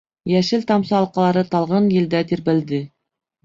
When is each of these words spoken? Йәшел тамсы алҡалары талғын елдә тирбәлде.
Йәшел 0.29 0.65
тамсы 0.71 0.95
алҡалары 1.01 1.45
талғын 1.53 1.93
елдә 2.01 2.25
тирбәлде. 2.33 2.85